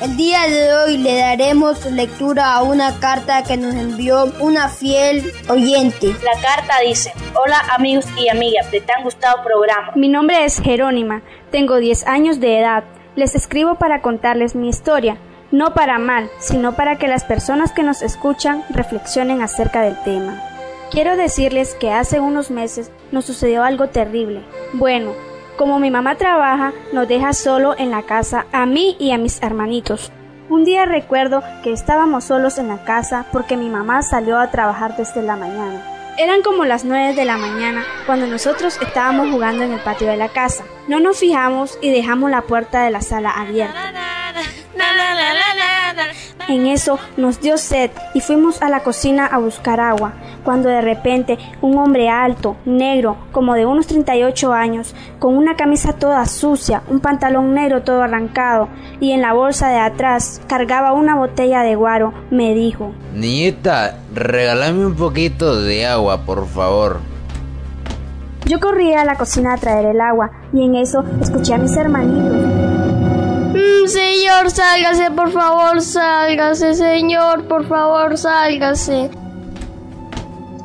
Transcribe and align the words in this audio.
El 0.00 0.16
día 0.16 0.46
de 0.46 0.72
hoy 0.74 0.96
le 0.96 1.18
daremos 1.18 1.84
lectura 1.86 2.54
a 2.54 2.62
una 2.62 3.00
carta 3.00 3.42
que 3.42 3.56
nos 3.56 3.74
envió 3.74 4.32
una 4.38 4.68
fiel 4.68 5.32
oyente. 5.48 6.14
La 6.22 6.40
carta 6.40 6.74
dice, 6.86 7.12
hola 7.34 7.60
amigos 7.74 8.04
y 8.16 8.28
amigas 8.28 8.70
de 8.70 8.80
tan 8.80 9.02
gustado 9.02 9.42
programa. 9.42 9.90
Mi 9.96 10.08
nombre 10.08 10.44
es 10.44 10.60
Jerónima, 10.60 11.22
tengo 11.50 11.78
10 11.78 12.06
años 12.06 12.38
de 12.38 12.60
edad. 12.60 12.84
Les 13.16 13.34
escribo 13.34 13.74
para 13.74 14.00
contarles 14.00 14.54
mi 14.54 14.68
historia, 14.68 15.18
no 15.50 15.74
para 15.74 15.98
mal, 15.98 16.30
sino 16.38 16.76
para 16.76 16.96
que 16.96 17.08
las 17.08 17.24
personas 17.24 17.72
que 17.72 17.82
nos 17.82 18.00
escuchan 18.00 18.62
reflexionen 18.70 19.42
acerca 19.42 19.82
del 19.82 20.00
tema. 20.04 20.40
Quiero 20.92 21.16
decirles 21.16 21.74
que 21.74 21.90
hace 21.90 22.20
unos 22.20 22.52
meses 22.52 22.92
nos 23.10 23.24
sucedió 23.24 23.64
algo 23.64 23.88
terrible. 23.88 24.42
Bueno, 24.74 25.12
como 25.58 25.78
mi 25.78 25.90
mamá 25.90 26.14
trabaja, 26.14 26.72
nos 26.92 27.06
deja 27.06 27.34
solo 27.34 27.74
en 27.76 27.90
la 27.90 28.04
casa 28.04 28.46
a 28.52 28.64
mí 28.64 28.96
y 28.98 29.10
a 29.10 29.18
mis 29.18 29.42
hermanitos. 29.42 30.10
Un 30.48 30.64
día 30.64 30.86
recuerdo 30.86 31.42
que 31.62 31.72
estábamos 31.72 32.24
solos 32.24 32.56
en 32.56 32.68
la 32.68 32.84
casa 32.84 33.26
porque 33.32 33.58
mi 33.58 33.68
mamá 33.68 34.00
salió 34.00 34.38
a 34.38 34.50
trabajar 34.50 34.96
desde 34.96 35.20
la 35.20 35.36
mañana. 35.36 35.82
Eran 36.16 36.42
como 36.42 36.64
las 36.64 36.84
nueve 36.84 37.14
de 37.14 37.24
la 37.24 37.36
mañana 37.36 37.84
cuando 38.06 38.26
nosotros 38.26 38.78
estábamos 38.80 39.30
jugando 39.30 39.64
en 39.64 39.72
el 39.72 39.80
patio 39.80 40.06
de 40.08 40.16
la 40.16 40.28
casa. 40.28 40.64
No 40.86 41.00
nos 41.00 41.18
fijamos 41.18 41.78
y 41.82 41.90
dejamos 41.90 42.30
la 42.30 42.42
puerta 42.42 42.82
de 42.84 42.90
la 42.90 43.02
sala 43.02 43.30
abierta. 43.30 43.92
En 46.48 46.66
eso 46.66 46.98
nos 47.16 47.40
dio 47.40 47.58
sed 47.58 47.90
y 48.14 48.20
fuimos 48.20 48.62
a 48.62 48.68
la 48.68 48.80
cocina 48.80 49.26
a 49.26 49.38
buscar 49.38 49.80
agua, 49.80 50.14
cuando 50.44 50.68
de 50.68 50.80
repente 50.80 51.38
un 51.60 51.76
hombre 51.76 52.08
alto, 52.08 52.56
negro, 52.64 53.16
como 53.32 53.54
de 53.54 53.66
unos 53.66 53.86
38 53.86 54.52
años, 54.52 54.94
con 55.18 55.36
una 55.36 55.56
camisa 55.56 55.92
toda 55.92 56.24
sucia, 56.26 56.82
un 56.88 57.00
pantalón 57.00 57.52
negro 57.52 57.82
todo 57.82 58.02
arrancado 58.02 58.68
y 59.00 59.12
en 59.12 59.20
la 59.20 59.34
bolsa 59.34 59.68
de 59.68 59.78
atrás 59.78 60.40
cargaba 60.46 60.92
una 60.92 61.16
botella 61.16 61.62
de 61.62 61.74
guaro, 61.74 62.14
me 62.30 62.54
dijo, 62.54 62.92
Niñita, 63.14 63.98
regálame 64.14 64.86
un 64.86 64.94
poquito 64.94 65.60
de 65.60 65.86
agua, 65.86 66.24
por 66.24 66.46
favor. 66.46 67.00
Yo 68.46 68.60
corrí 68.60 68.94
a 68.94 69.04
la 69.04 69.16
cocina 69.16 69.52
a 69.52 69.58
traer 69.58 69.84
el 69.84 70.00
agua 70.00 70.30
y 70.54 70.64
en 70.64 70.76
eso 70.76 71.04
escuché 71.20 71.52
a 71.54 71.58
mis 71.58 71.76
hermanitos 71.76 72.57
señor, 73.86 74.50
sálgase, 74.50 75.10
por 75.10 75.30
favor, 75.32 75.80
sálgase, 75.80 76.74
señor, 76.74 77.44
por 77.44 77.66
favor, 77.66 78.16
sálgase. 78.16 79.10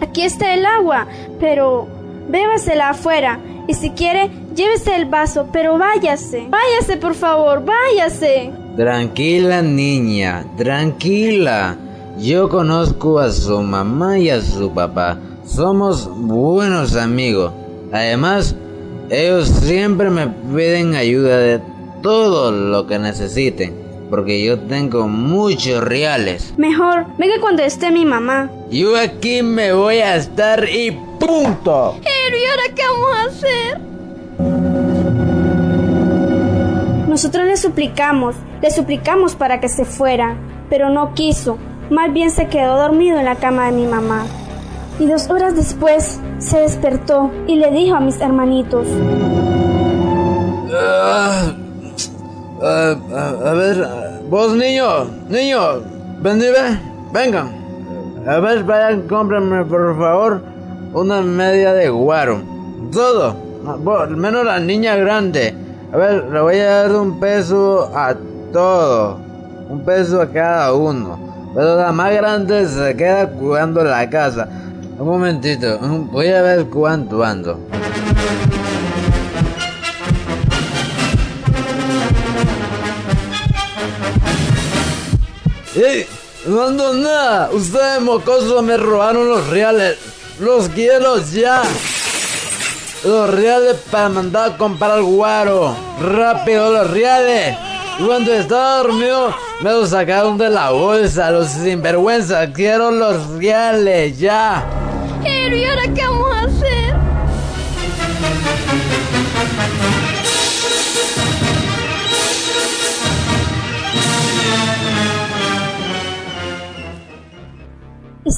Aquí 0.00 0.22
está 0.22 0.54
el 0.54 0.64
agua, 0.64 1.06
pero 1.40 1.88
bébasela 2.28 2.90
afuera. 2.90 3.40
Y 3.66 3.74
si 3.74 3.90
quiere, 3.90 4.30
llévese 4.54 4.96
el 4.96 5.06
vaso, 5.06 5.48
pero 5.52 5.76
váyase. 5.76 6.48
Váyase, 6.48 6.96
por 6.96 7.14
favor, 7.14 7.64
váyase. 7.64 8.50
Tranquila, 8.76 9.60
niña, 9.60 10.44
tranquila. 10.56 11.76
Yo 12.18 12.48
conozco 12.48 13.18
a 13.18 13.30
su 13.30 13.60
mamá 13.60 14.18
y 14.18 14.30
a 14.30 14.40
su 14.40 14.72
papá. 14.72 15.18
Somos 15.44 16.08
buenos 16.08 16.96
amigos. 16.96 17.52
Además, 17.92 18.54
ellos 19.10 19.48
siempre 19.48 20.10
me 20.10 20.28
piden 20.28 20.94
ayuda 20.94 21.38
de 21.38 21.60
todo 22.02 22.52
lo 22.52 22.86
que 22.86 22.98
necesiten, 22.98 23.74
porque 24.10 24.42
yo 24.44 24.58
tengo 24.58 25.08
muchos 25.08 25.82
reales. 25.82 26.54
Mejor, 26.56 27.06
venga 27.18 27.40
cuando 27.40 27.62
esté 27.62 27.90
mi 27.90 28.04
mamá. 28.04 28.50
Yo 28.70 28.96
aquí 28.96 29.42
me 29.42 29.72
voy 29.72 29.98
a 29.98 30.16
estar 30.16 30.68
y 30.68 30.90
punto. 31.18 31.96
Pero 32.02 32.36
¿y 32.36 32.44
ahora 32.46 32.62
qué 32.74 32.82
vamos 32.86 33.10
a 33.16 33.24
hacer? 33.24 33.80
Nosotros 37.08 37.46
le 37.46 37.56
suplicamos, 37.56 38.36
le 38.62 38.70
suplicamos 38.70 39.34
para 39.34 39.60
que 39.60 39.68
se 39.68 39.84
fuera, 39.84 40.36
pero 40.70 40.90
no 40.90 41.14
quiso. 41.14 41.58
Más 41.90 42.12
bien 42.12 42.30
se 42.30 42.46
quedó 42.48 42.76
dormido 42.76 43.18
en 43.18 43.24
la 43.24 43.36
cama 43.36 43.66
de 43.66 43.72
mi 43.72 43.86
mamá. 43.86 44.26
Y 45.00 45.06
dos 45.06 45.30
horas 45.30 45.56
después 45.56 46.20
se 46.38 46.60
despertó 46.60 47.30
y 47.46 47.56
le 47.56 47.70
dijo 47.70 47.96
a 47.96 48.00
mis 48.00 48.20
hermanitos. 48.20 48.86
Ah, 52.60 52.96
a, 53.44 53.52
ver, 53.52 53.88
vos 54.28 54.54
niño, 54.54 55.04
niño, 55.28 55.80
ven, 56.20 56.40
vengan. 57.12 57.52
A 58.26 58.38
ver, 58.40 58.64
vayan, 58.64 59.02
cómprenme 59.02 59.64
por 59.64 59.96
favor 59.96 60.42
una 60.92 61.20
media 61.22 61.72
de 61.72 61.88
guaro. 61.88 62.40
Todo, 62.92 63.36
menos 64.10 64.44
la 64.44 64.58
niña 64.58 64.96
grande. 64.96 65.54
A 65.92 65.96
ver, 65.96 66.24
le 66.24 66.40
voy 66.40 66.58
a 66.58 66.82
dar 66.82 66.92
un 66.92 67.20
peso 67.20 67.90
a 67.94 68.14
todo. 68.52 69.18
Un 69.68 69.84
peso 69.84 70.20
a 70.20 70.28
cada 70.28 70.72
uno. 70.72 71.18
Pero 71.54 71.76
la 71.76 71.92
más 71.92 72.12
grande 72.12 72.66
se 72.66 72.96
queda 72.96 73.28
cuidando 73.30 73.84
la 73.84 74.08
casa. 74.08 74.48
Un 74.98 75.06
momentito, 75.06 75.78
voy 76.10 76.28
a 76.28 76.42
ver 76.42 76.66
cuánto 76.66 77.24
ando. 77.24 77.58
¡Ey! 85.74 86.06
No 86.46 86.62
ando 86.62 86.94
nada. 86.94 87.50
Ustedes 87.52 88.00
mocosos 88.00 88.62
me 88.62 88.76
robaron 88.76 89.28
los 89.28 89.46
reales. 89.48 89.98
Los 90.38 90.68
quiero 90.68 91.18
ya. 91.18 91.62
Los 93.04 93.30
reales 93.30 93.76
para 93.90 94.08
mandar 94.08 94.52
a 94.52 94.56
comprar 94.56 95.02
guaro. 95.02 95.76
Rápido 96.00 96.72
los 96.72 96.90
reales. 96.90 97.56
Cuando 98.04 98.32
estaba 98.32 98.78
dormido 98.78 99.34
me 99.60 99.70
los 99.70 99.90
sacaron 99.90 100.38
de 100.38 100.48
la 100.50 100.70
bolsa. 100.70 101.30
Los 101.30 101.48
sinvergüenza. 101.48 102.52
Quiero 102.52 102.90
los 102.90 103.26
reales 103.30 104.18
ya. 104.18 104.64
¿y 105.24 105.64
ahora 105.64 105.82
qué 105.94 106.02
vamos 106.02 106.32
a 106.34 106.40
hacer? 106.42 106.94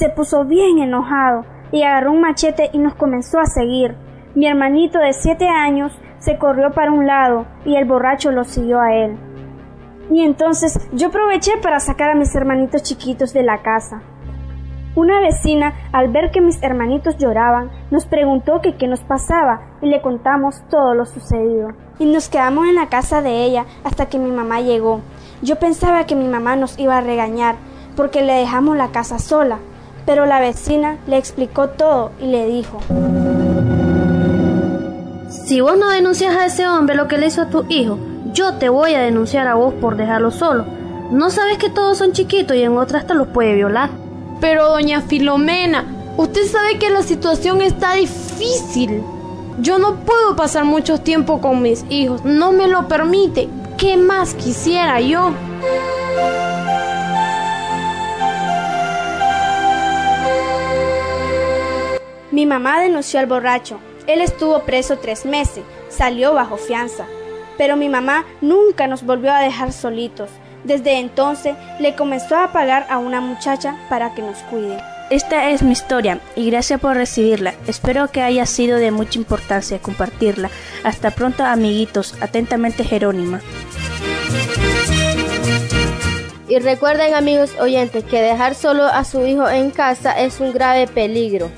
Se 0.00 0.08
puso 0.08 0.46
bien 0.46 0.78
enojado 0.78 1.44
y 1.70 1.82
agarró 1.82 2.12
un 2.12 2.22
machete 2.22 2.70
y 2.72 2.78
nos 2.78 2.94
comenzó 2.94 3.38
a 3.38 3.44
seguir. 3.44 3.94
Mi 4.34 4.46
hermanito 4.46 4.98
de 4.98 5.12
siete 5.12 5.46
años 5.46 5.92
se 6.18 6.38
corrió 6.38 6.70
para 6.70 6.90
un 6.90 7.06
lado 7.06 7.44
y 7.66 7.76
el 7.76 7.84
borracho 7.84 8.32
lo 8.32 8.44
siguió 8.44 8.80
a 8.80 8.94
él. 8.94 9.18
Y 10.10 10.22
entonces 10.22 10.88
yo 10.94 11.08
aproveché 11.08 11.58
para 11.62 11.80
sacar 11.80 12.08
a 12.08 12.14
mis 12.14 12.34
hermanitos 12.34 12.82
chiquitos 12.82 13.34
de 13.34 13.42
la 13.42 13.58
casa. 13.58 14.00
Una 14.96 15.20
vecina, 15.20 15.74
al 15.92 16.08
ver 16.08 16.30
que 16.30 16.40
mis 16.40 16.62
hermanitos 16.62 17.18
lloraban, 17.18 17.70
nos 17.90 18.06
preguntó 18.06 18.62
que 18.62 18.76
qué 18.76 18.88
nos 18.88 19.00
pasaba 19.00 19.60
y 19.82 19.86
le 19.90 20.00
contamos 20.00 20.62
todo 20.70 20.94
lo 20.94 21.04
sucedido. 21.04 21.72
Y 21.98 22.06
nos 22.06 22.30
quedamos 22.30 22.66
en 22.66 22.76
la 22.76 22.88
casa 22.88 23.20
de 23.20 23.44
ella 23.44 23.66
hasta 23.84 24.06
que 24.06 24.18
mi 24.18 24.30
mamá 24.30 24.62
llegó. 24.62 25.02
Yo 25.42 25.56
pensaba 25.56 26.06
que 26.06 26.16
mi 26.16 26.26
mamá 26.26 26.56
nos 26.56 26.78
iba 26.78 26.96
a 26.96 27.02
regañar 27.02 27.56
porque 27.96 28.22
le 28.22 28.32
dejamos 28.32 28.78
la 28.78 28.88
casa 28.88 29.18
sola, 29.18 29.58
pero 30.06 30.26
la 30.26 30.40
vecina 30.40 30.98
le 31.06 31.16
explicó 31.16 31.68
todo 31.68 32.12
y 32.20 32.26
le 32.26 32.46
dijo, 32.46 32.78
Si 35.30 35.60
vos 35.60 35.76
no 35.78 35.90
denuncias 35.90 36.36
a 36.36 36.46
ese 36.46 36.66
hombre 36.66 36.94
lo 36.96 37.08
que 37.08 37.18
le 37.18 37.26
hizo 37.26 37.42
a 37.42 37.50
tu 37.50 37.64
hijo, 37.68 37.98
yo 38.32 38.54
te 38.54 38.68
voy 38.68 38.94
a 38.94 39.00
denunciar 39.00 39.46
a 39.48 39.54
vos 39.54 39.74
por 39.74 39.96
dejarlo 39.96 40.30
solo. 40.30 40.64
¿No 41.10 41.30
sabes 41.30 41.58
que 41.58 41.70
todos 41.70 41.98
son 41.98 42.12
chiquitos 42.12 42.56
y 42.56 42.62
en 42.62 42.76
otras 42.76 43.06
te 43.06 43.14
los 43.14 43.28
puede 43.28 43.54
violar? 43.54 43.90
Pero 44.40 44.68
doña 44.68 45.02
Filomena, 45.02 45.84
usted 46.16 46.46
sabe 46.46 46.78
que 46.78 46.90
la 46.90 47.02
situación 47.02 47.60
está 47.62 47.94
difícil. 47.94 49.02
Yo 49.60 49.78
no 49.78 49.96
puedo 49.96 50.36
pasar 50.36 50.64
mucho 50.64 50.98
tiempo 50.98 51.40
con 51.40 51.62
mis 51.62 51.84
hijos, 51.90 52.24
no 52.24 52.52
me 52.52 52.68
lo 52.68 52.88
permite. 52.88 53.48
¿Qué 53.76 53.96
más 53.96 54.34
quisiera 54.34 55.00
yo? 55.00 55.32
Mi 62.40 62.46
mamá 62.46 62.80
denunció 62.80 63.20
al 63.20 63.26
borracho. 63.26 63.78
Él 64.06 64.22
estuvo 64.22 64.60
preso 64.60 64.96
tres 64.96 65.26
meses, 65.26 65.62
salió 65.90 66.32
bajo 66.32 66.56
fianza. 66.56 67.04
Pero 67.58 67.76
mi 67.76 67.90
mamá 67.90 68.24
nunca 68.40 68.86
nos 68.86 69.02
volvió 69.02 69.30
a 69.30 69.40
dejar 69.40 69.74
solitos. 69.74 70.30
Desde 70.64 71.00
entonces 71.00 71.54
le 71.80 71.94
comenzó 71.96 72.36
a 72.36 72.50
pagar 72.50 72.86
a 72.88 72.96
una 72.96 73.20
muchacha 73.20 73.76
para 73.90 74.14
que 74.14 74.22
nos 74.22 74.38
cuide. 74.44 74.78
Esta 75.10 75.50
es 75.50 75.62
mi 75.62 75.72
historia 75.72 76.18
y 76.34 76.50
gracias 76.50 76.80
por 76.80 76.96
recibirla. 76.96 77.52
Espero 77.66 78.08
que 78.08 78.22
haya 78.22 78.46
sido 78.46 78.78
de 78.78 78.90
mucha 78.90 79.18
importancia 79.18 79.78
compartirla. 79.78 80.48
Hasta 80.82 81.10
pronto 81.10 81.44
amiguitos. 81.44 82.14
Atentamente 82.22 82.84
Jerónima. 82.84 83.42
Y 86.48 86.58
recuerden 86.58 87.14
amigos 87.14 87.50
oyentes 87.60 88.02
que 88.04 88.22
dejar 88.22 88.54
solo 88.54 88.84
a 88.84 89.04
su 89.04 89.26
hijo 89.26 89.46
en 89.46 89.70
casa 89.70 90.18
es 90.18 90.40
un 90.40 90.54
grave 90.54 90.86
peligro. 90.86 91.50